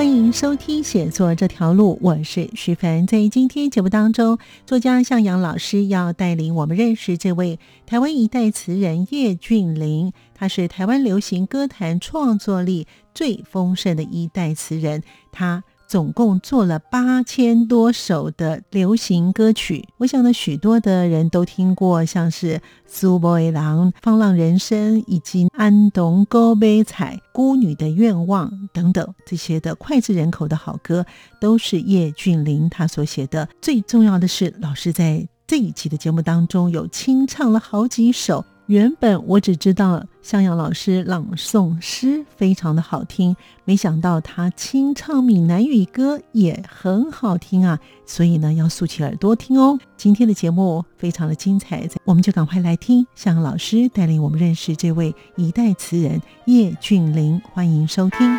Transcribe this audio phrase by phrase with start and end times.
[0.00, 3.06] 欢迎收听写作这条路，我是徐凡。
[3.06, 15.64] 在今天节目当中，作家向阳老师要带领我们认识这位台湾一代词人叶俊麟，他是台湾流行歌坛创作力最丰盛的一代词人，他。
[15.90, 31.04] 总共做了八千多首的流行歌曲，我想呢，许多的人都听过，像是《苏波伊郎》《放浪人生》以及《安东高杯彩》《孤女的愿望》等等这些的脍炙人口的好歌，
[31.40, 33.48] 都是叶俊麟他所写的。
[33.60, 38.44] 最重要的是，老师在这一期的节目当中有清唱了好几首。
[38.70, 47.80] 原本我只知道向阳老师朗诵诗非常的好听，没想到他清唱闽南语歌也很好听啊！
[48.06, 49.76] 所以呢，要竖起耳朵听哦。
[49.96, 58.38] 今天的节目非常的精彩，我们就赶快来听向阳老师带领我们认识这位一代词人叶俊麟，欢迎收听。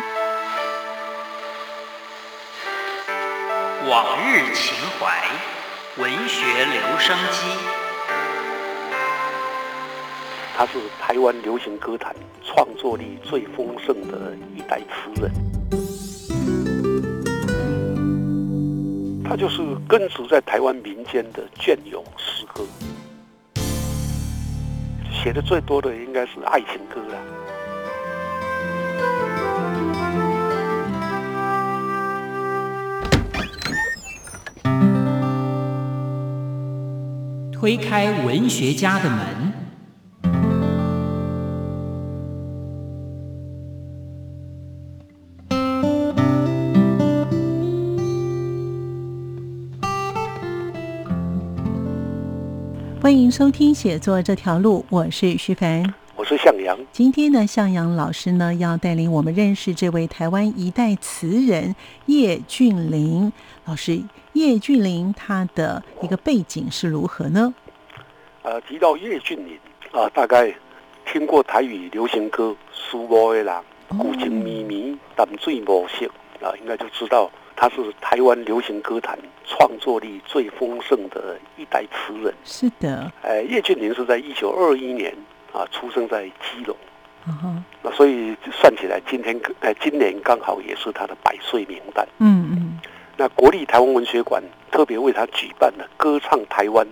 [3.86, 7.71] 往日情怀，文学留声机。
[10.54, 12.14] 他是台湾流行歌坛
[12.44, 15.32] 创作力最丰盛的一代词人，
[19.24, 22.64] 他就是根植在台湾民间的隽永诗歌，
[25.10, 27.18] 写的最多的应该是爱情歌了。
[37.52, 39.51] 推开文学家的门。
[53.02, 56.78] 欢迎收听写作这条路，我是徐凡，我是向阳。
[56.92, 61.74] 今天呢，向阳老师呢要带领我们认识这位台湾一代词人
[62.06, 63.32] 叶俊麟
[63.64, 64.00] 老师。
[64.34, 67.52] 叶俊麟他的一个背景是如何呢？
[68.42, 69.58] 呃，提到叶俊麟
[69.90, 70.54] 啊，大概
[71.04, 73.52] 听过台语流行歌《苏波的人》
[73.98, 76.06] 《古井咪咪淡水无色》
[76.46, 77.28] 啊，应该就知道。
[77.56, 82.34] 他是台湾流行歌坛创作力最丰盛的一代词人。
[82.44, 85.14] 是的，呃，叶俊麟是在一九二一年
[85.52, 86.76] 啊出生在基隆，
[87.82, 92.06] 那所以算起来，今天呃今年刚好也是他的百岁名单。
[92.18, 92.80] 嗯嗯。
[93.16, 96.86] 那国立台湾文学馆特别为他举办了“歌唱台湾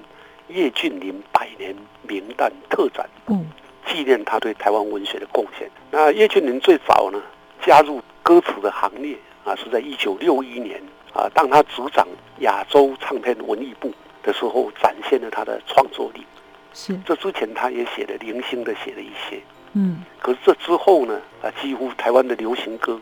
[0.48, 1.74] 叶俊麟百年
[2.06, 3.46] 名单”特展，嗯，
[3.86, 5.68] 纪念他对台湾文学的贡献。
[5.90, 7.20] 那叶俊麟最早呢
[7.62, 9.16] 加入歌词的行列。
[9.44, 10.80] 啊，是在一九六一年
[11.12, 12.06] 啊，当他执掌
[12.40, 13.92] 亚洲唱片文艺部
[14.22, 16.24] 的时候，展现了他的创作力。
[16.72, 19.40] 是，这之前他也写了零星的写了一些，
[19.72, 20.04] 嗯。
[20.20, 23.00] 可是这之后呢，啊，几乎台湾的流行歌，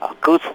[0.00, 0.46] 啊，歌词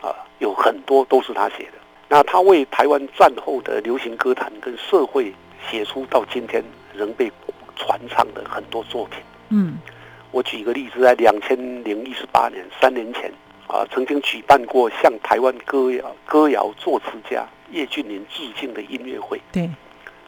[0.00, 1.78] 啊，有很多都是他写的。
[2.08, 5.34] 那他为台湾战后的流行歌坛跟社会
[5.70, 6.62] 写出到今天
[6.94, 7.30] 仍被
[7.76, 9.20] 传唱的很多作品。
[9.48, 9.78] 嗯，
[10.30, 13.32] 我举一个例子，在两千零一十八年，三年前。
[13.70, 19.40] 啊，曾经举办过向台湾歌谣歌谣作词家叶俊麟致敬的音乐会。
[19.52, 19.70] 对，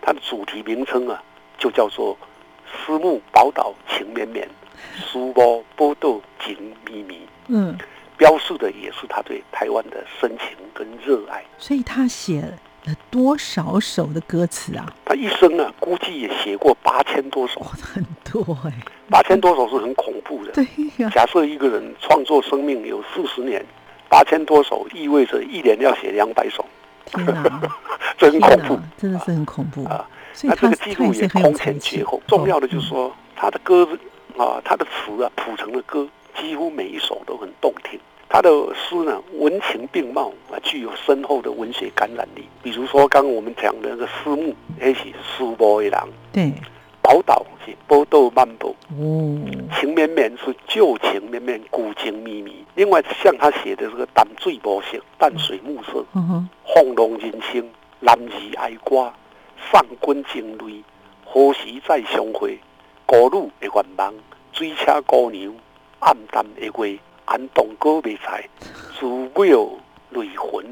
[0.01, 1.23] 它的主题名称啊，
[1.59, 2.17] 就叫做
[2.87, 4.49] “思慕宝岛情绵绵，
[4.97, 6.57] 书包波豆情
[6.87, 7.21] 迷迷”。
[7.49, 7.77] 嗯，
[8.17, 11.45] 标示的也是他对台湾的深情跟热爱。
[11.59, 12.41] 所以他写
[12.85, 14.87] 了多少首的歌词啊？
[15.05, 17.61] 他一生啊，估计也写过八千多首。
[17.61, 18.73] 很多哎。
[19.13, 20.53] 八千多首是很恐怖的。
[20.53, 20.67] 对
[20.97, 21.11] 呀。
[21.15, 23.63] 假设一个人创作生命有四十年，
[24.09, 26.65] 八千多首意味着一年要写两百首。
[27.05, 27.61] 天哪，
[28.17, 30.09] 这很恐怖，真的是很恐怖啊！
[30.45, 32.23] 那这个记录也空前绝后。
[32.27, 33.87] 重要的就是说，他的歌
[34.39, 36.09] 啊，他的词啊，谱成的歌
[36.41, 38.01] 几乎每一首都很动听。
[38.31, 42.49] 他的诗呢，文情并茂啊，具有深厚的文学感染力。
[42.63, 45.01] 比如说，刚刚我们讲的那个诗目，那是
[45.37, 46.09] 苏波一郎。
[46.33, 46.51] 对。
[47.03, 52.65] 宝岛是波豆漫步，嗯，情绵绵是旧情绵绵，古情秘密。
[52.75, 57.69] 另外，像他写的这个淡水无色，淡水暮色，嗯放浪人生，
[58.01, 59.13] 男儿爱歌，
[59.71, 60.83] 上军情泪，
[61.25, 62.59] 何时再相会？
[63.05, 64.15] 孤女的愿望，
[64.53, 65.53] 水车姑娘，
[65.99, 68.49] 暗淡的月，安东歌未才，
[68.99, 69.69] 祖庙
[70.11, 70.65] 泪魂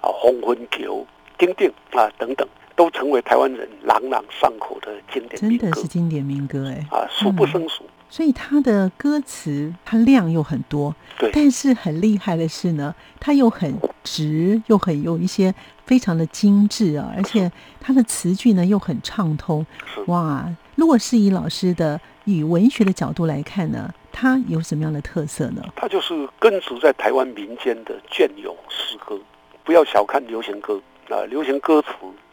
[0.00, 1.04] 啊，黄昏桥
[1.36, 2.46] 等等啊等等，
[2.78, 5.66] 都成为台湾人朗朗上口的经典民歌。
[5.66, 7.82] 真的是经典民歌哎啊，数不胜数。
[8.08, 15.52] 所以它的歌词它量又很多，对，但是很厉害的是呢，它又很直，又很有一些
[15.86, 19.66] 非常的精致啊，而且它的词句呢又很畅通。
[20.06, 25.62] 哇，如果是以老师的以文学的角度来看呢，它有什么样的特色呢？
[25.74, 29.18] 它就是根植在台湾民间的隽永诗歌。
[29.64, 30.80] 不要小看流行歌
[31.10, 31.88] 啊，流行歌词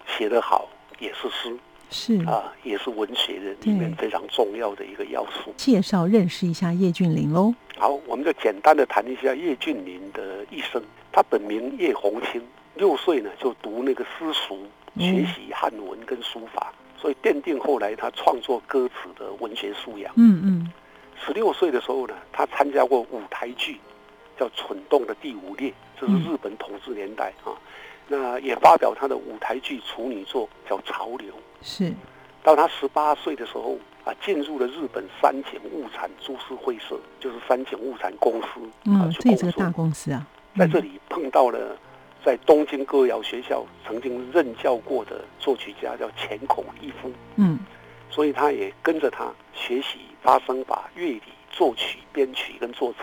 [0.08, 0.68] 写得好
[1.00, 1.58] 也是诗。
[1.92, 5.54] 是啊，也是文学的里面非常重要的一个要素。
[5.56, 7.54] 介绍认识一下叶俊麟喽。
[7.78, 10.82] 好，我们就简单的谈一下叶俊麟的一生。
[11.12, 12.42] 他本名叶红清，
[12.74, 14.58] 六岁呢就读那个私塾，
[14.98, 20.12] 学习汉文跟书法，所以奠定后来他创作歌词的文学素养。
[20.18, 20.72] 嗯嗯。
[21.24, 23.80] 十六岁的时候呢，他参加过舞台剧，
[24.38, 27.54] 叫《蠢动的第五列》，这是日本统治年代啊。
[28.08, 31.34] 那也发表他的舞台剧处女作，叫《潮流》。
[31.62, 31.92] 是，
[32.44, 38.48] 到他十八岁的时候啊，进入了日本三井物产株式会社，就是三井物产公司。
[38.86, 40.26] 嗯，这是个大公司啊。
[40.58, 41.78] 在这里碰到了
[42.24, 47.12] 在东京歌谣学校曾经任教过的作曲家，叫浅孔一夫。
[47.38, 47.60] 嗯，
[48.10, 53.00] 所以他也跟着他学习发声法、乐理、作曲、编曲跟作词，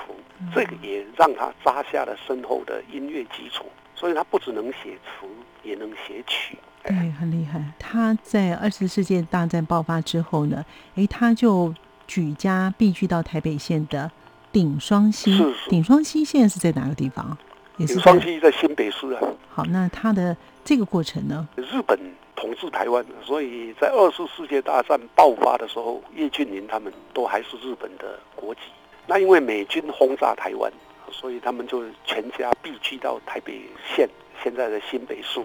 [0.55, 3.67] 这个也让他扎下了深厚的音乐基础。
[3.95, 5.27] 所以他不只能写词，
[5.63, 6.59] 也能写曲。
[6.85, 7.63] 对，很厉害。
[7.79, 10.65] 他在二次世界大战爆发之后呢，
[10.97, 11.73] 哎，他就
[12.09, 14.11] 举家避居到台北县的
[14.51, 15.37] 顶双溪。
[15.37, 15.71] 是是。
[15.71, 17.39] 顶双溪现在是在哪个地方？
[17.77, 19.21] 顶双溪在新北市啊。
[19.49, 21.49] 好，那他的这个过程呢？
[21.57, 21.97] 日本
[22.35, 28.63] 统治台湾，所以在二次世界大战爆发的时候，叶俊麟他们都还是日本的国籍。
[29.07, 30.73] 那因为美军轰炸台湾。
[31.13, 33.61] 所以他们就全家避居到台北
[33.95, 34.09] 县
[34.43, 35.41] 现在的新北市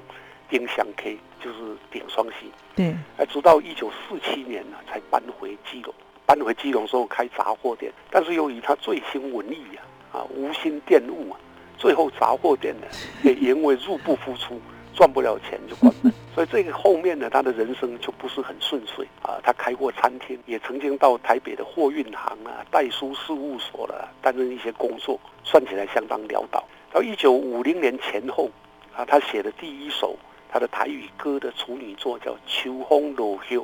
[0.49, 2.51] 丁香 K，就是顶双溪。
[2.75, 5.93] 对，而，直到一九四七年呢，才搬回基隆。
[6.25, 9.81] 搬回基隆之后开杂货店，但是由于他醉心文艺呀，
[10.11, 11.39] 啊，无心电务啊，
[11.77, 12.87] 最后杂货店呢
[13.23, 14.59] 也因为入不敷出。
[14.97, 19.37] 赚不了钱就关门， 所以这个后面呢，他的人生就不是很顺遂啊。
[19.43, 26.65] 他开过餐厅，也曾经到台北的货运行啊、代书事务所了担任一些工作，算起来相当潦倒。
[26.91, 28.49] 到一九五零年前后
[28.95, 30.17] 啊，他写的第一首
[30.49, 33.57] 他的台语歌的处女作叫《秋风落叶》，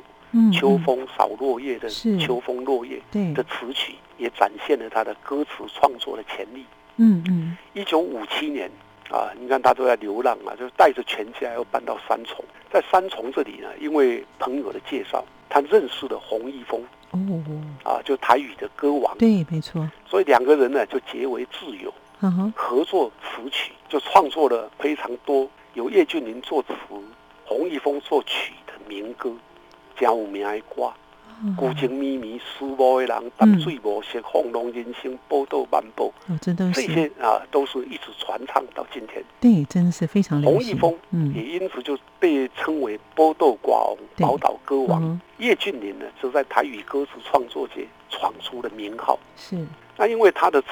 [0.56, 3.02] 秋风扫落叶的秋风落叶
[3.34, 6.64] 的词曲，也展现了他的歌词创作的潜力。
[6.96, 8.70] 嗯嗯，一九五七年。
[9.10, 17.18] 啊，你看他都在流浪啊，就是带着全家要搬到三重，在三重这里呢，因为朋友的介绍，他认识了洪一峰，哦，
[17.84, 21.92] 啊，就台语的歌王，对，没错，所以两个人呢就结为挚友，
[22.56, 26.74] 合作词曲，就创作了非常多由叶俊麟作词、
[27.44, 29.30] 洪一峰作曲的民歌，
[29.96, 30.92] 叫有名的歌。
[31.56, 36.12] 孤情靡靡、思无的人，淡水无色，放浪人生，报道漫步。
[36.28, 39.22] 哦，这都是这些啊，都是一直传唱到今天。
[39.40, 45.20] 对，真的是非常洪一峰，嗯，也因此就被称为波豆寡王、宝岛歌王。
[45.38, 49.18] 叶俊麟呢，则在台语歌词创作界闯出了名号。
[49.36, 49.66] 是。
[49.96, 50.68] 那因为他的词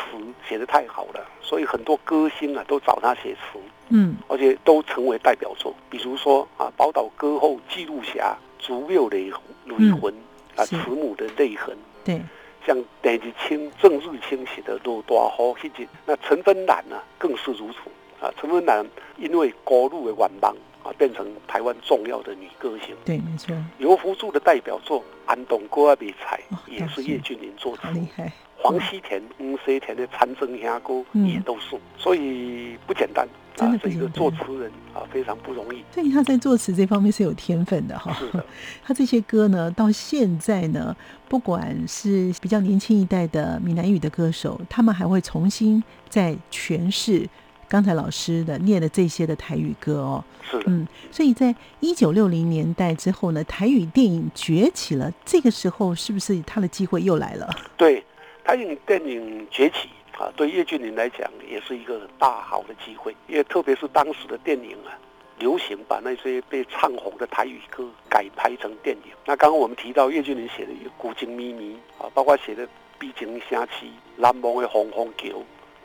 [0.49, 3.59] 写的太好了，所以很多歌星啊都找他写词。
[3.91, 4.17] 嗯。
[4.29, 9.31] 而且都成为代表作，比如说啊，宝岛歌后记录侠、竹六雷
[9.67, 10.15] 雷魂。
[10.57, 11.77] 啊，慈母的泪痕。
[12.05, 12.21] 对，
[12.67, 17.79] 像邓日清、郑日清写的《落大雨》迄集，那陈芬兰呢，更是如此。
[18.25, 22.95] 啊，陈芬兰因为高路的晚忙啊，变成台湾重要的女歌星。
[23.05, 23.57] 对，没错。
[23.79, 27.89] 刘福柱的代表作《安东歌啊比才》也是叶俊麟作词。
[27.93, 28.33] 厉害。
[28.57, 33.27] 黄西田、黄西田的《长征峡歌》也都是，所以不简单。
[33.55, 35.83] 真的是一个作词人啊，非常不容易。
[35.93, 38.13] 所以他在作词这方面是有天分的哈。
[38.15, 38.45] 是的。
[38.83, 40.97] 他这些歌呢，到现在呢，
[41.29, 47.29] 不管是比较年轻一代的闽南语的歌手，他们还会重新再诠释
[47.69, 50.25] 刚才老师的念的这些的台语歌哦。
[50.43, 50.63] 是。
[50.67, 55.13] 嗯，所以在一九六零年代之后呢，台语电影崛起了。
[55.25, 57.49] 这个时候是不是他的机会又来了？
[57.77, 58.05] 对。
[58.45, 59.89] 台语电影崛起
[60.19, 64.95] 啊，对叶俊麟来讲也是一个大好的机会，因为特别是当时的电影啊，
[65.39, 69.13] 流行把那些被唱红的台语歌改拍成电影。
[69.25, 72.65] 那刚刚我们提到叶俊麟写的一个《古今秘密》啊，包括写的
[72.99, 75.29] 《毕竟下期》《南梦的红红桥》，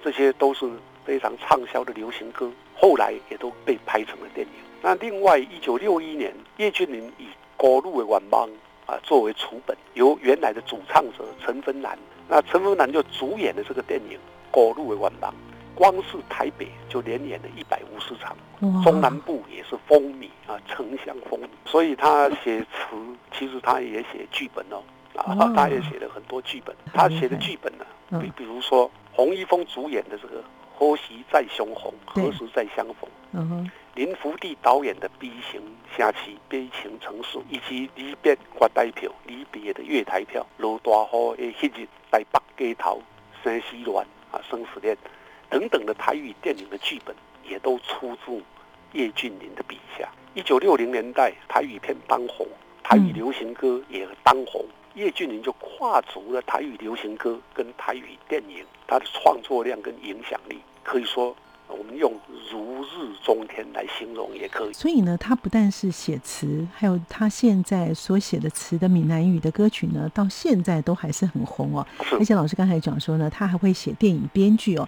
[0.04, 0.70] 这些都是
[1.04, 4.54] 非常畅销的流行歌，后来也都被拍成了电影。
[4.82, 7.24] 那另外，一九六一年，叶俊麟以
[7.58, 8.48] 《高路的晚梦》
[8.92, 11.98] 啊作为楚本，由原来的主唱者陈芬兰。
[12.28, 14.18] 那陈福南就主演的这个电影
[14.52, 15.32] 《过路的晚郎》，
[15.74, 18.36] 光是台北就连演了一百五十场，
[18.84, 21.48] 中南部也是风靡啊，城乡风靡。
[21.66, 22.96] 所以他写词，
[23.32, 24.84] 其实他也写剧本哦，
[25.16, 26.76] 啊，他也写了很多剧本。
[26.94, 27.86] 他写的剧本呢，
[28.22, 30.40] 比比如说洪一峰主演的这个
[30.76, 33.10] 《何时再相逢》，何时再相逢？
[33.32, 33.72] 嗯哼。
[33.98, 35.60] 林福地导演的《B 型
[35.98, 43.02] 下期悲情城市》，以及离别挂台票、离别的月台票、落大雨的迄日台北街头、
[43.44, 44.96] 生死恋啊、生死恋
[45.50, 48.40] 等等的台语电影的剧本，也都出自
[48.94, 50.08] 叶俊麟的笔下。
[50.36, 52.48] 一九六零年代，台语片当红，
[52.84, 54.64] 台语流行歌也当红，
[54.94, 61.36] 叶俊麟就跨足了台语流行歌跟台语电影，他的创作量跟影响力，可以说。
[61.68, 62.12] 我们用
[62.52, 64.74] 如日中天来形容也可以。
[64.74, 71.86] 所以呢，他不但是写词，还有他现在所写的词的闽南语的歌曲呢，到现在都还是很红哦。
[72.20, 74.88] 而且老师刚才讲说呢，他还会写电影编剧哦。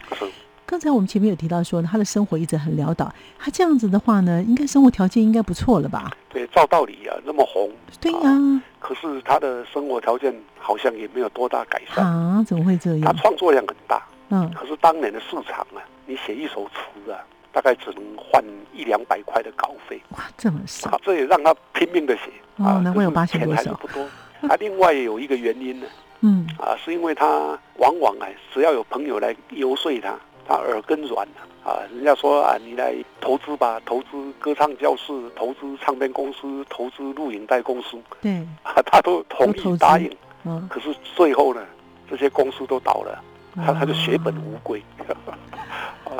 [0.66, 3.12] 刚才我们前面有提到说，他的生活一直很潦倒。
[3.40, 6.12] 他这样子的话呢，应该生活条件应该不错了吧？
[6.30, 7.72] 对，照道理啊，那么红。
[8.00, 8.62] 对呀。
[8.80, 12.44] 可是他的生活条件好像也没有多大改善啊？
[12.48, 13.02] 怎么会这样？
[13.02, 14.02] 他创作量很大。
[14.30, 14.50] 嗯。
[14.54, 15.82] 可是当年的市场啊。
[16.10, 20.02] 你写一首词啊，大概只能换一两百块的稿费。
[20.10, 21.00] 哇，这么少！
[21.04, 23.72] 这也让他拼命的写啊，难怪有八千多首。
[23.76, 24.02] 不多。
[24.42, 25.86] 啊，另外有一个原因呢，
[26.22, 31.78] 嗯，啊，是因为他往往啊，只要有朋友来游说他，他耳根软了啊。
[31.94, 38.32] 人家说啊，你来投资吧，投资歌唱教室，投资唱片公司，投资录影带公司，对，
[38.64, 40.12] 啊，他都同意答应。
[40.44, 41.64] 嗯，可是最后呢，
[42.10, 43.24] 这些公司都倒了，
[43.56, 44.82] 他他就血本无归。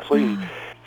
[0.06, 0.36] 所以，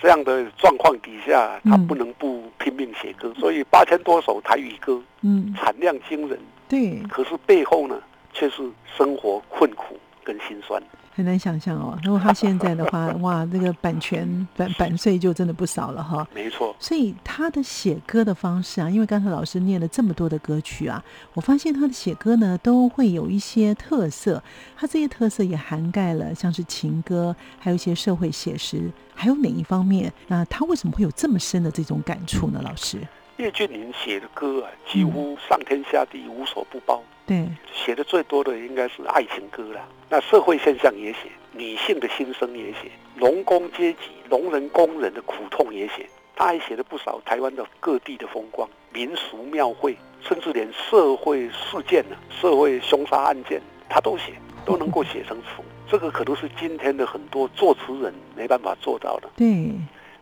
[0.02, 3.34] 这样的状况底下，他不能不拼命写歌。
[3.40, 6.40] 所以八千多首台语歌，嗯，产量惊人。
[6.68, 8.00] 对，可是背后呢，
[8.34, 8.64] 却是
[8.98, 10.82] 生活困苦跟心酸。
[11.16, 16.28] 很难想象哦，如果他现在的话， 哇，这个版权版版税就真的不少了哈。
[16.34, 16.76] 没错。
[16.80, 21.04] 所以他的写歌的方式啊，因为刚才老师念了这么多的歌曲啊，
[21.36, 24.42] 我发现他的写歌呢都会有一些特色，
[24.76, 30.12] 他这些特色也涵盖了像是情歌，还有一些社会写实，还有哪一方面？
[30.28, 32.60] 那他为什么会有这么深的这种感触呢？
[32.64, 32.98] 老师？
[33.38, 37.02] 叶俊麟写的歌啊，几乎上天下地无所不包。
[37.26, 39.82] 对，写的最多的应该是爱情歌了。
[40.10, 44.00] 那社会现象也写，女性的心声也写，农工阶级、
[44.30, 46.08] 农人、工人的苦痛也写。
[46.36, 54.34] 他还写了不少台湾的各地的风光、民俗庙会，甚至连社会事件呢、社会凶杀案件，他都写，
[54.66, 55.64] 都能够写成词。
[55.90, 59.30] 这个可能是今天的很多作词人没办法做到的。
[59.36, 59.72] 对，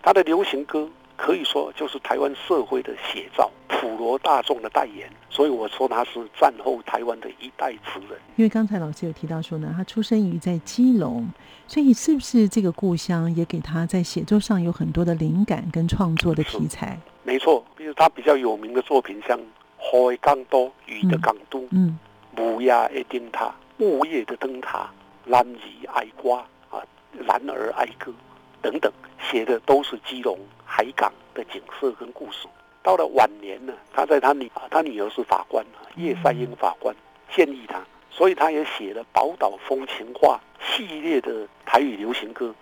[0.01, 0.89] 他的流行歌。
[1.15, 8.19] 可以说就是台湾社会的写照，普罗大众的代言，所以我说他是战后台湾的一代词人。
[8.35, 11.27] 因为刚才老师有提到说呢，他出生于在基隆，
[11.67, 16.97] 所以是不是这个故乡也给他在写作上有很多的灵感跟创作的题材？
[17.23, 19.37] 没错，比如他比较有名的作品，像
[19.77, 21.97] 《海港都》《雨的港都》嗯，
[22.41, 23.45] 《乌鸦的灯塔》
[23.77, 24.89] 《木叶的灯塔》
[25.29, 26.39] 《男儿爱瓜》
[26.75, 26.83] 啊，
[27.23, 28.11] 《男儿爱歌》
[28.61, 28.91] 等等，
[29.29, 30.37] 写的都是基隆。
[30.73, 32.47] 海港的景色跟故事，
[32.81, 35.63] 到了晚年呢，他在他女他女儿是法官
[35.97, 36.95] 叶赛英法官
[37.35, 40.39] 建议他，所以他也写了《宝岛风情画》
[40.77, 42.55] 系列的台语流行歌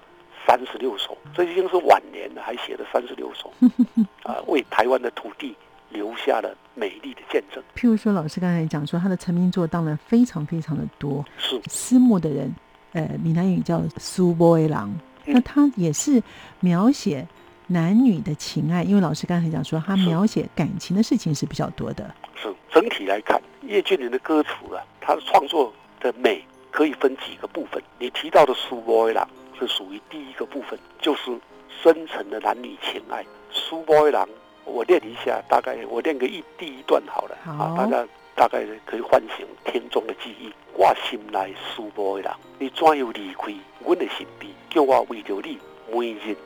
[0.48, 3.54] 三十六首，这已经是晚年了，还写了三十六首，
[4.24, 5.56] 啊，为台湾的土地
[5.90, 7.64] 留下了美丽的见证。
[7.76, 12.52] 譬如说，老师刚才讲说，他的成名作当然非常非常的多，是私募的人，
[12.94, 14.92] 呃，闽南语叫苏波威郎，
[15.34, 16.22] 那他也是
[16.60, 17.28] 描写。
[17.72, 22.12] 男女的情爱，因为老师刚才讲说，他描写感情的事情是比较多的。
[22.36, 27.80] 是整体来看，叶俊麟的歌词啊，他的创作的美可以分几个部分。
[28.00, 29.24] 你提到的《苏波伊郎》
[29.60, 31.40] 是属于第一个部分，就是
[31.84, 33.22] 深层的男女情爱。
[33.52, 34.26] 《苏波伊郎》，
[34.66, 38.04] 我念一下，大概我念个一第一段好了，啊，大家
[38.40, 40.50] 大概可以唤醒听众的记忆。
[40.74, 43.54] 我心内思慕的人，你怎样离开
[43.84, 44.50] 我的身边？
[44.70, 45.60] 叫我为着你
[45.92, 46.38] 每日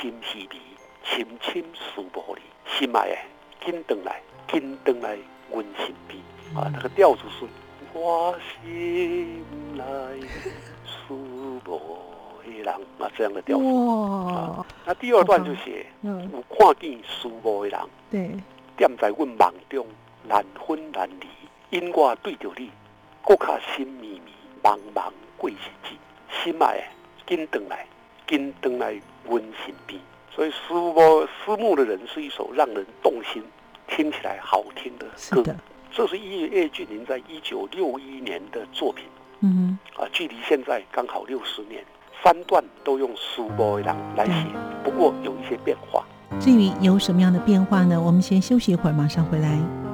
[0.00, 0.58] 心稀微。
[1.04, 2.42] 深深思慕你，
[2.76, 3.16] 心爱的，
[3.64, 5.16] 紧回来，紧回来，
[5.52, 6.20] 阮身边。
[6.52, 7.46] 啊，那个调子是
[7.92, 9.44] 我心
[9.76, 9.84] 内
[10.84, 11.14] 思
[11.64, 11.80] 慕
[12.44, 13.64] 的人啊，这样的调子。
[14.84, 18.30] 那第二段就写有看见思慕的人，对，
[18.76, 19.86] 踮在阮梦中
[20.28, 21.26] 难分难离，
[21.70, 22.70] 因我对着你，
[23.24, 25.90] 搁较心迷迷，茫茫过日子。
[26.42, 27.86] 心爱的，紧回来，
[28.26, 30.00] 紧回来，阮身边。
[30.30, 33.42] 所以，思慕思慕的人是一首让人动心、
[33.88, 35.42] 听起来好听的歌。
[35.42, 35.56] 的，
[35.90, 39.06] 这是叶叶俊麟在一九六一年的作品。
[39.40, 41.84] 嗯啊，距离现在刚好六十年，
[42.22, 44.46] 三段都用苏波郎来写，
[44.84, 46.04] 不过有一些变化。
[46.38, 48.00] 至于有什么样的变化呢？
[48.00, 49.85] 我们先休息一会儿，马上回来。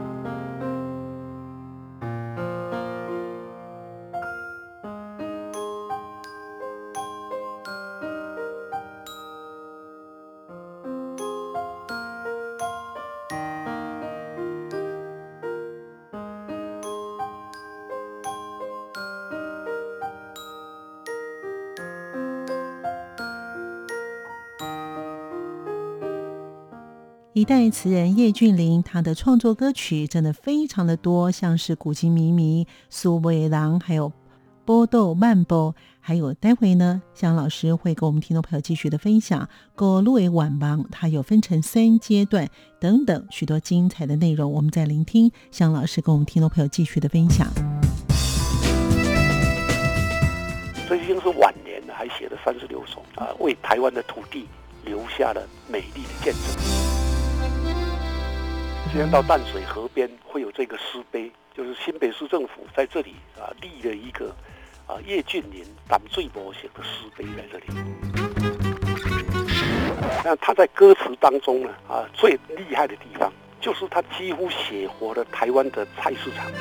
[27.35, 34.11] 一代词人叶俊麟，他的创作歌曲真的非常的多，像是《古今靡靡》《苏维郎》，还有
[34.67, 42.47] 《波豆漫波》，还有待会呢，向老师会跟我们听众朋友继续的分享《过路为晚忙》，它有分成三阶段
[42.79, 47.49] 等等许多精彩的内容，我们在聆听向老师跟我们听众朋友继续的分享。
[50.87, 54.45] 这已经是晚年了，还写了三十六首啊，为台湾的土地
[54.85, 56.82] 留下了美丽的见证。
[58.93, 64.29] 今天到淡水河边会有这个诗碑，就是新北市政府在这里啊立了一个
[64.87, 67.65] 啊叶俊麟淡水模写的诗碑在这里。
[70.23, 73.33] 那他在歌词当中呢啊最厉害的地方，
[73.63, 76.53] 就是他几乎写活了台湾的菜市场。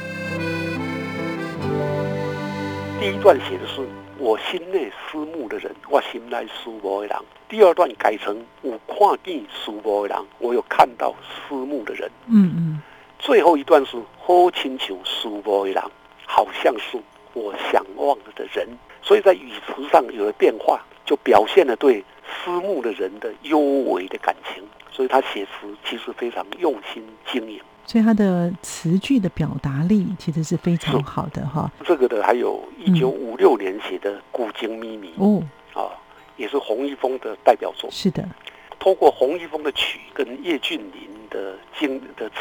[3.02, 3.86] 第一段写的是。
[4.22, 7.18] 我心内思慕的人，我心内思慕的人。
[7.50, 12.08] 第二段改成我看见思慕的人，我有看到思慕的人。
[12.28, 12.82] 嗯嗯。
[13.18, 15.84] 最后一段是好亲像思慕的人，
[16.28, 17.00] 好像是
[17.34, 18.68] 我想望着的人。
[19.02, 24.64] 所以在语词上有了变化，就表现了对思慕的人的幽微的感情。
[24.92, 27.60] 所以他写词其实非常用心经营。
[27.86, 31.70] 所以他的词句的表达力其实是非常好的哈。
[31.84, 35.92] 这个的还有一九五六年写的《古今秘密》哦，啊，
[36.38, 37.90] 也是洪一峰的代表作。
[37.92, 38.28] 是的，
[38.80, 42.36] 通过洪一峰的曲跟叶俊麟的经的词，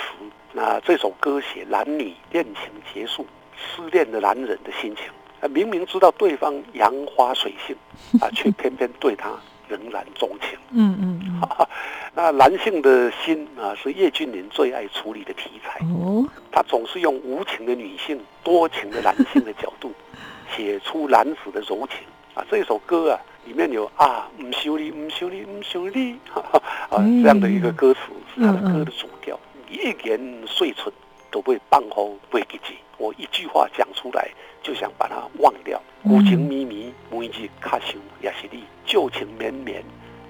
[0.53, 3.26] 那这首歌写男女恋情结束、
[3.57, 5.07] 失恋的男人的心情。
[5.40, 7.74] 啊，明明知道对方杨花水性
[8.20, 9.31] 啊，却偏偏对他。
[9.70, 10.59] 仍然钟情。
[10.72, 11.66] 嗯嗯嗯。
[12.12, 15.78] 那男性的心啊，是叶俊麟最爱处理的题材。
[15.94, 16.26] 哦。
[16.50, 19.92] 他总是用无情的女性、多情的男性的角度，
[20.54, 22.00] 写出男子的柔情。
[22.35, 28.00] 啊，这首歌啊，里面有啊，唔修理，唔修理，唔修理， 啊，这样的一个歌词
[28.35, 29.38] 是他的歌的主调。
[29.68, 30.92] 一言碎唇
[31.30, 32.74] 都不会半后会给记。
[33.01, 34.31] 我一句话讲出来，
[34.63, 35.81] 就想把它忘掉。
[36.03, 39.83] 古情迷迷，每一句卡想也是你；旧情绵绵，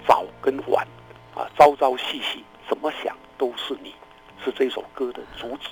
[0.06, 0.86] 早跟晚，
[1.34, 3.92] 啊，朝朝夕夕，怎么想都是你，
[4.44, 5.70] 是这首歌的主旨。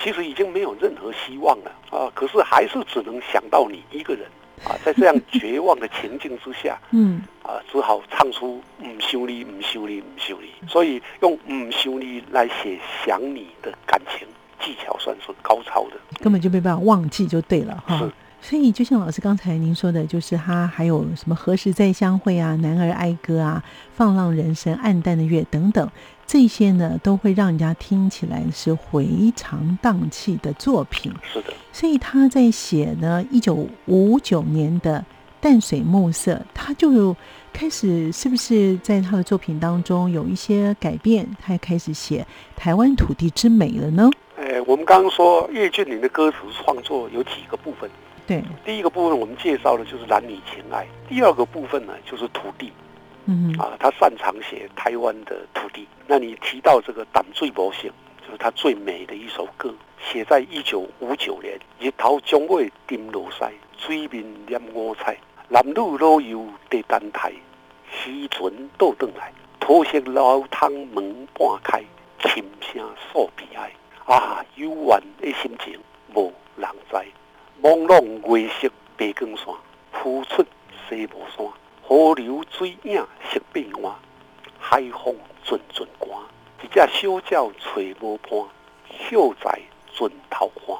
[0.00, 4.26] 其实已经没有任何希望了啊，可是还是只能想到你一个人
[4.64, 14.26] 啊，在这样绝望的情境之下， 嗯，啊，只好唱出“唔想你，唔想你，唔想你”，所以用“唔想你”来写想你的感情。
[14.68, 18.06] 技巧算是高超的，根本就没办法忘记就对了哈。
[18.42, 25.90] 所以就像老师刚才您说的，就是他还有什么何时再相会啊、男儿哀歌啊、放浪人生、暗淡的月等等，
[26.26, 31.10] 这些呢都会让人家听起来是回肠荡气的作品。
[31.32, 35.02] 是的，所以他在写呢一九五九年的
[35.40, 37.16] 淡水暮色，他就
[37.52, 41.26] 开始是不是在他的作品当中有一些改变？
[41.40, 44.08] 他也开始写台湾土地之美了呢？
[44.48, 47.90] 哎，我们刚刚说叶俊麟的歌词创作有几个部分。
[48.26, 50.86] 对，第一个部分我们介绍的就是男女情爱。
[51.06, 52.72] 第二个部分呢，就是土地。
[53.26, 55.86] 嗯啊，他擅长写台湾的土地。
[56.06, 57.90] 那你提到这个《胆最薄幸》，
[58.26, 61.58] 就是他最美的一首歌，写在一九五九年。
[61.78, 63.44] 日头将尾沉落西，
[63.76, 65.14] 水面染五彩，
[65.48, 67.30] 男女老幼在等待，
[67.90, 69.30] 时船倒转来，
[69.60, 71.84] 土色老汤门半开，
[72.22, 72.82] 琴声
[73.12, 73.70] 诉悲哀。
[74.08, 75.78] 啊，幽怨的心情
[76.14, 76.96] 无人知。
[77.62, 79.54] 朦胧月色白光线，
[79.92, 80.42] 浮出
[80.88, 81.46] 西无山。
[81.82, 83.94] 河流水影色变换，
[84.58, 86.08] 海风阵阵寒。
[86.62, 88.48] 一只小鸟找无伴，
[89.10, 89.60] 秀在
[89.92, 90.74] 船头看。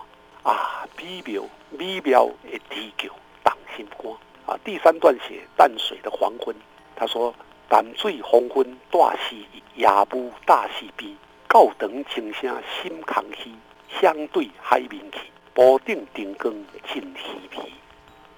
[0.54, 3.10] 啊，美妙美妙的地球
[3.44, 4.10] 动心肝。
[4.46, 6.56] 啊，第三段写淡水的黄昏。
[6.96, 7.34] 他说：
[7.68, 11.14] 淡水黄昏大西夜幕大西边。
[11.48, 13.50] 高堂清声心空虚，
[13.98, 15.18] 相对海面去，
[15.54, 17.72] 波顶灯光真稀微，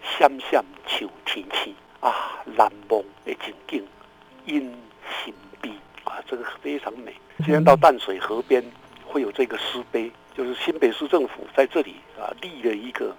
[0.01, 3.85] 闪闪像天星啊，难忘的情景，
[4.46, 4.73] 因
[5.25, 5.70] 心悲
[6.05, 7.12] 啊，这个非常美。
[7.38, 8.64] 今天到淡水河边
[9.05, 13.14] 会有这个诗碑，就是新北市政府在这里啊立了一个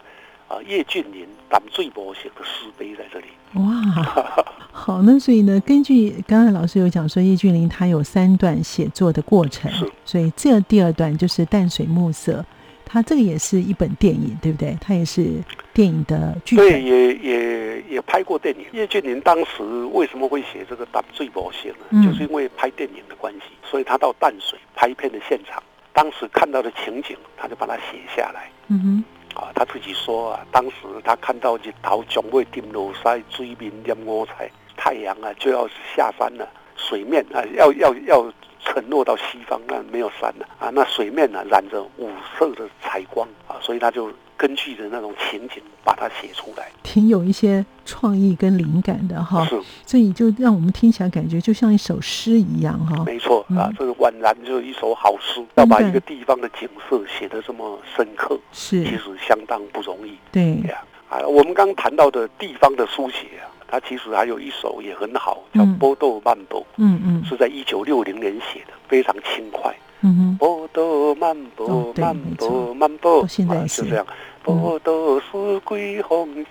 [0.47, 3.27] 啊叶俊麟淡水模型的诗碑在这里。
[3.55, 4.45] 哇，
[4.91, 12.45] 好，那所以呢，根据刚才老师有讲说，叶俊麟他有三段写作的过程，是，所以这第二段就是淡水暮色，
[12.83, 14.77] 他这个也是一本电影，对不对？
[14.81, 15.41] 他也是
[15.73, 18.65] 电影的剧本，对，也也也拍过电影。
[18.73, 22.05] 叶俊麟当时为什么会写这个淡水模型呢？
[22.05, 25.63] 就是因为拍电影的关系，所以他到淡水拍片的现场。
[25.93, 28.49] 当时看到的情景，他就把它写下来。
[28.67, 29.03] 嗯
[29.35, 30.73] 哼，啊，他自己说啊，当时
[31.03, 34.49] 他看到日头将会跌落西，水面染五彩，
[34.83, 38.33] 太阳啊就要下山了，水面啊要要要
[38.65, 44.11] 沉落到西方，那没有山了啊，那水面呢染着五色的彩光啊，所以他就。
[44.41, 49.45] 根据的那种情景把它写出来，挺有一些创意跟灵感的哈。
[49.45, 53.03] 是，所以就让我们听起来感觉就像一首诗一样哈。
[53.05, 60.17] 没错啊，这个宛然就是一首好诗，要把一个地方的景色写得这么深刻，是，其实相当不容易。
[60.31, 66.59] 对呀，啊，我们刚谈到的地方的书写啊，它其实还有一首也很好，叫《波豆曼波》。
[66.75, 69.73] 嗯嗯，是在一九六零年写的，非常轻快。
[70.01, 74.05] 嗯哼，波豆漫步，漫步，漫步，现在是这样。
[74.43, 76.45] 波多四季风景，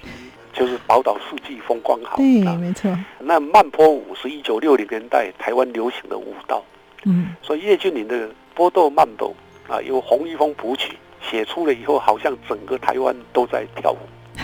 [0.54, 2.16] 就是宝岛四季风光好。
[2.16, 2.90] 对，没错。
[3.18, 6.64] 那慢波舞是一九六零年代台湾流行的舞蹈。
[7.04, 7.35] 嗯。
[7.42, 9.35] 所以叶俊麟的《波豆曼波》
[9.72, 13.98] 啊，由洪一峰谱曲，写出了以后，好像整个台湾都在跳舞。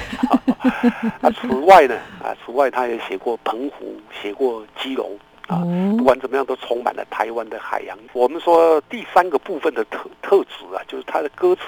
[1.20, 5.10] 啊，此外呢，啊，此外他也写过澎湖，写过基隆。
[5.48, 5.62] 啊，
[5.96, 7.96] 不管怎么样，都充满了台湾的海洋。
[8.12, 11.62] 我们说第三个部分的特特质啊，就是他的歌词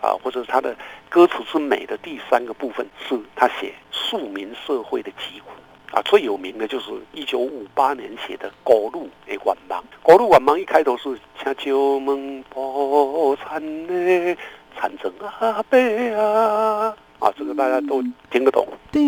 [0.00, 0.74] 啊，或者他的
[1.10, 5.50] 歌词之美的第三个部分，是他写庶民社会的疾苦
[5.94, 6.00] 啊。
[6.06, 9.74] 最有名的就是一九五八年写的《高路的晚盲》。
[10.02, 14.34] 《高路晚盲》一开头是请旧门破残的
[14.74, 15.78] 残征阿伯
[16.16, 18.66] 啊，啊，这个大家都听得懂。
[18.92, 19.02] 对。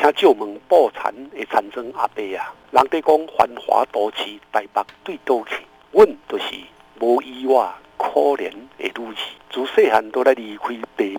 [0.00, 5.56] 请旧门破残的产生阿伯啊，人哋讲繁华都市台北对都去，
[5.90, 6.54] 阮就是
[7.00, 10.68] 无意外可怜的女子，自细汉都来离开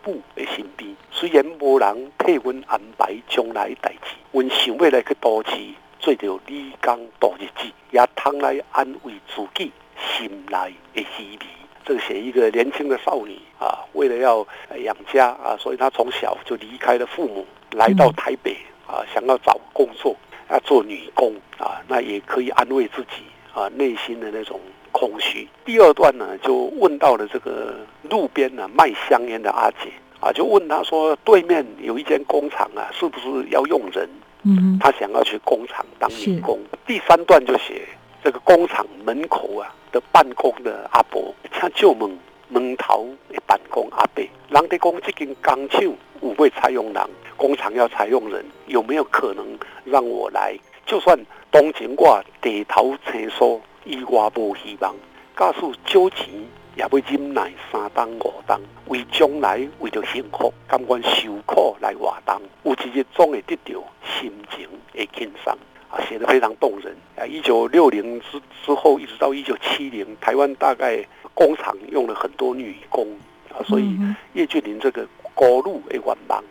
[0.02, 0.96] 父母的身边。
[1.12, 5.52] 虽然无人替阮安排将来代志，阮想要来去都市
[6.00, 11.59] 做着理工度日子，也通来安慰自己心内的虚迷。
[11.90, 14.48] 这个写一个年轻的少女啊，为了要
[14.84, 18.56] 养家啊，所以她从小就离开了父母，来到台北。
[18.86, 20.16] 啊，想要找工作，
[20.50, 23.22] 要做女工啊，那也可以安慰自己
[23.54, 24.60] 啊内心的那种
[24.92, 25.48] 空虚。
[25.64, 27.76] 第二段呢，就问到了这个
[28.10, 34.10] 路边呢卖香烟的阿姐啊，就问她说，对面有一间工厂啊，是不是要用人？
[34.42, 36.60] 嗯，她想要去工厂当女工。
[36.88, 37.88] 第三段就写
[38.24, 45.82] 这个工厂门口啊的办公的阿伯，他就问门头的办公阿伯，人哋讲这间工厂
[46.22, 47.10] 有会采用人？
[47.38, 50.58] 工厂要采用人，有没有可能让我来？
[50.86, 51.18] 就算
[51.52, 54.96] 当前我低头青疏，以外无希望，
[55.38, 56.28] 假使借钱
[56.76, 65.58] 也要忍耐三当五当，为将来为了幸福，甘愿受苦来活动，有一日总会得到心情的轻松。
[65.90, 66.96] 啊，写的非常动人。
[67.18, 73.08] 啊，一九六零之之后，一直到一九七零，台湾大概工厂用了很多女工
[73.50, 73.98] 啊，所以
[74.34, 76.44] 叶俊麟这个高路的晚忙。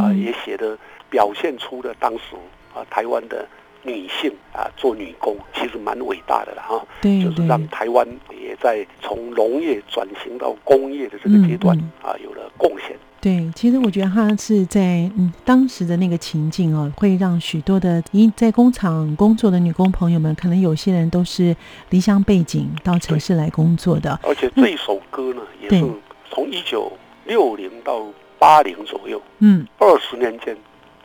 [0.00, 0.78] 啊，也写的
[1.10, 2.36] 表现出了当时
[2.72, 3.44] 啊台湾的
[3.82, 12.96] 女性啊做女工其实蛮伟大的了哈，就是让台湾也在从农业转型到工业的这个阶段啊有了贡献。
[13.24, 21.56] 对，其实我觉得他是在嗯当时的那个情境哦，会让许多的因在工厂工作的女工朋友们，可能有些人都是
[21.88, 24.20] 离乡背景到城市来工作的。
[24.22, 25.90] 而且这一首歌呢，也是
[26.30, 26.92] 从一九
[27.24, 28.02] 六零到。
[28.36, 30.54] 八零左右，嗯，二十年间，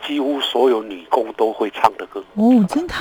[0.06, 2.94] 几乎所有女工都会唱的歌哦，真的。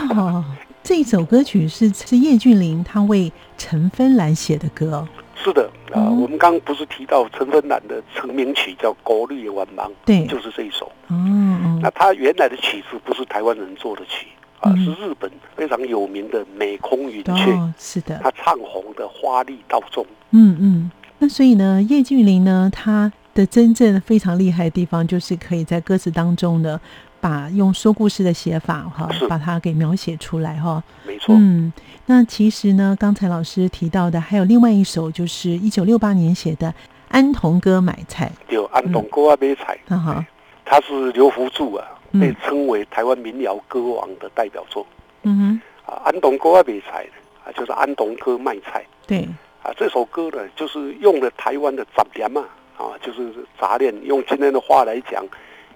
[0.85, 5.09] 这一首歌曲是是叶俊麟他为陈芬兰写的歌，
[5.42, 6.11] 是的啊。
[6.11, 10.90] 我们刚刚不是提到陈芬兰的成名曲叫《国绿晚芒》，对，就是这一首。
[11.09, 14.27] 嗯，那他原来的曲子不是台湾人做的曲
[14.61, 20.05] 啊，是日本非常有名的美空云雀，是的，他唱红的花丽道中。
[20.33, 23.12] 嗯嗯，那所以呢，叶俊麟呢，他。
[23.35, 26.81] 的真正非常厉害的地方，就是可以在歌词当中呢，
[27.20, 30.83] 把用说故事的写法哈，把它给描写出来哈。
[31.07, 31.35] 没错。
[31.38, 31.72] 嗯，
[32.07, 36.68] 那其实呢，刚才老师提到的还有另外一首，就是一九六八年写的
[37.09, 38.31] 《安童哥买菜》。
[38.52, 39.78] 有安童哥买菜。
[39.88, 40.26] 哈哈，
[40.64, 44.87] 他是刘福柱啊，被称为台湾民谣歌王的代表作。
[45.22, 45.61] 嗯哼。
[45.87, 47.07] 啊，安童哥买菜
[47.44, 48.85] 啊，就是安童哥卖菜。
[49.07, 49.28] 对。
[49.62, 52.44] 啊，这首歌呢，就是用了台湾的杂念嘛。
[52.76, 53.92] 啊，就是杂念。
[54.04, 55.26] 用今天的话来讲，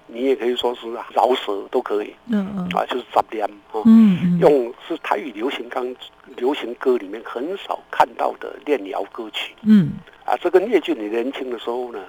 [0.07, 2.13] 你也可以说是饶舌都可以。
[2.27, 2.67] 嗯嗯。
[2.73, 3.81] 啊，就是杂练啊。
[3.85, 4.39] 嗯嗯。
[4.39, 5.95] 用是台语流行刚
[6.35, 9.53] 流行歌里面很少看到的练谣歌曲。
[9.63, 9.93] 嗯。
[10.25, 11.99] 啊，这跟叶俊你年轻的时候呢，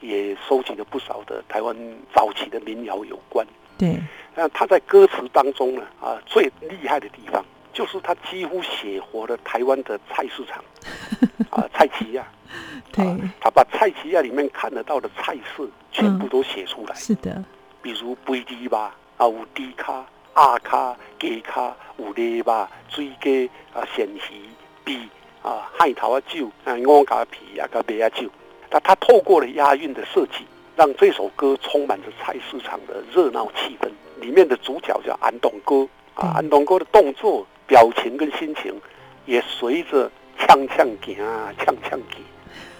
[0.00, 1.76] 也收集了不少的台湾
[2.14, 3.46] 早期的民谣有关。
[3.78, 3.96] 对。
[4.34, 10.62] 那他在歌词当中呢，啊，最厉害的地方就是他几乎写活了台湾的菜市场，
[11.50, 12.26] 啊，菜奇亚。
[12.92, 13.04] 对。
[13.40, 16.94] 他把菜奇亚里面看得到的菜式全部都写出来。
[16.94, 17.42] 是的。
[17.80, 20.04] 比如杯底吧，啊，有猪卡、
[20.34, 24.48] 阿卡、鸡卡，有泥巴、水鸡啊、鲜鱼、
[24.84, 24.96] 鳖
[25.42, 28.28] 啊、海头啊酒啊、鹅加皮啊、个白啊酒。
[28.70, 33.90] 那他透过了押韵的设计，让这首歌充满着菜市场的热闹气氛。
[34.20, 38.70] 里面的主角叫安东哥啊，安东哥的动作、表情跟心情
[39.24, 42.22] 也随着锵锵行啊，锵锵行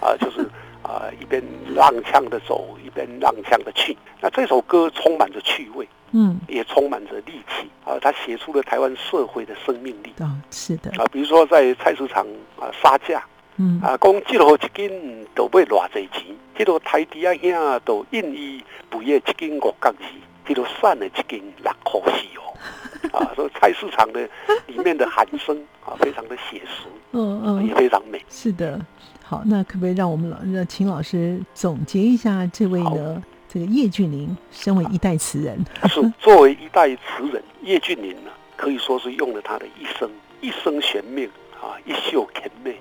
[0.03, 0.43] 啊，就是
[0.83, 1.43] 啊一边
[1.75, 3.97] 踉跄的走，一边踉跄的去。
[4.21, 12.27] 那这首歌充满着趣味，嗯，也充满着力气啊，他写出了台湾社会的生命力啊，是的啊，比如说在菜市场
[12.61, 13.25] 啊杀价，
[13.57, 20.21] 嗯啊，讲这路一斤都要偌济钱，这路台底啊兄都印伊不要一斤五角钱。
[20.47, 22.55] 这都散了几斤六块四哦，
[23.19, 24.29] 啊，所以菜市场的
[24.67, 28.23] 里面的喊声啊，非常的写实，嗯嗯，也非常美。
[28.29, 28.81] 是的，
[29.25, 33.23] 好，那可不可以让我们老让秦老师总结一下这位呢？
[33.49, 41.29] 这个叶俊麟，身为一代词人，是作为一代词人，叶俊麟呢，可以说是用了他的一生，一生悬命
[41.61, 42.75] 啊，一袖甜美，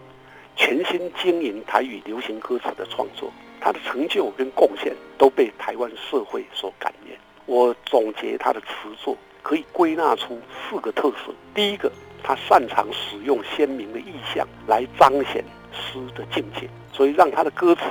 [0.55, 7.17] 全心经营台语流行歌词的创作，他的成就跟贡献都被台湾社会所感念。
[7.45, 8.67] 我总结他的词
[9.03, 11.33] 作，可以归纳出四个特色。
[11.53, 11.91] 第一个，
[12.23, 17.81] 他擅长使用鲜明的意象来彰显诗的境界，所以让他的歌词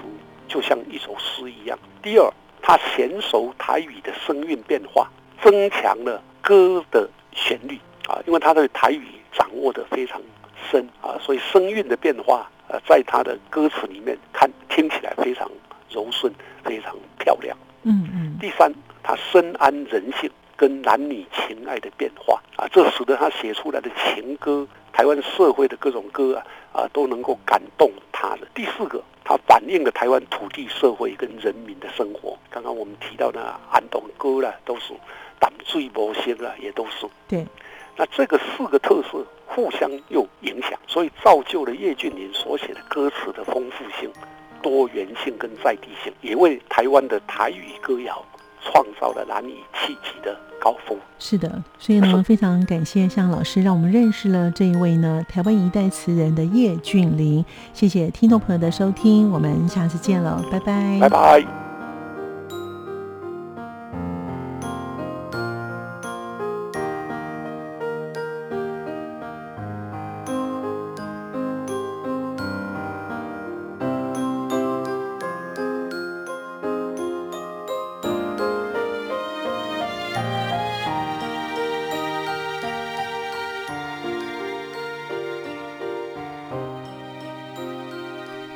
[0.49, 1.79] 就像一首诗一样。
[2.01, 2.33] 第二，
[2.63, 5.11] 他娴熟台语的声韵变化，
[5.43, 10.21] 增强了歌的旋律啊，因为他的台语掌握的非常
[10.71, 15.51] 深啊，所以声韵的变化呃，在他的歌词里面看听起来非常
[15.91, 16.33] 柔顺，
[16.65, 17.57] 非常漂亮。
[17.83, 18.39] 嗯嗯。
[18.41, 18.73] 第三。
[19.03, 28.47] 他深谙人性跟男女情爱的变化啊，这使得他写出来的情歌，台湾社会的各种歌啊啊都能够感动他的。
[28.55, 32.39] 第四个，他反映了台湾土地社会跟人民的生活。
[32.51, 34.93] 刚刚我们提到的安东歌啦，都是
[35.39, 37.07] 胆最魔性啦，也都是。
[37.29, 37.47] 对。
[37.97, 44.11] 那这个四个特色互相又影响，所以造就了叶俊麟所写的歌词的丰富性、
[44.63, 48.25] 多元性跟在地性，也为台湾的台语歌谣。
[48.63, 50.99] 创造了难以企及的高峰。
[51.19, 57.45] 是的，所以呢，非常感谢向老师，让我们认识了这一位呢台湾一代词人的叶俊麟。
[57.75, 61.60] 谢谢听众朋友的收听，我们下次见了，拜拜，拜拜。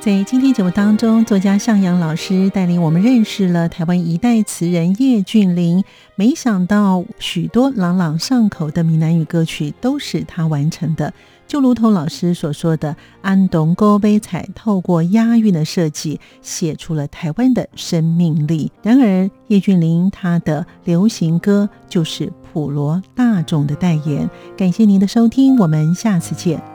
[0.05, 5.83] 在今天节目当中，作家向阳老师带领我们认识了台湾一代词人叶俊麟。
[6.15, 11.15] 没想到，许多朗朗上口的闽南语歌曲都是他完成的。
[11.47, 18.71] 就如同老师所说的，安东高杯彩透过押韵的设计，写出了台湾的生命力。
[18.83, 24.29] 然而，叶俊麟他的流行歌就是普罗大众的代言。
[24.55, 26.74] 感谢您的收听，我们下次见。